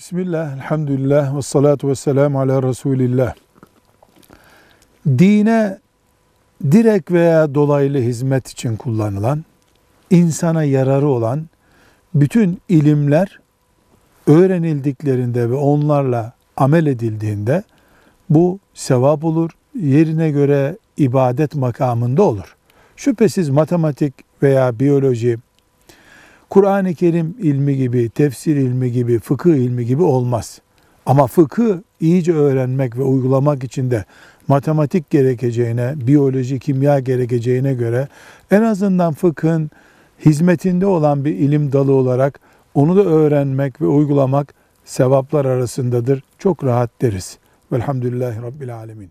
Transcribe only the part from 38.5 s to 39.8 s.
en azından fıkhın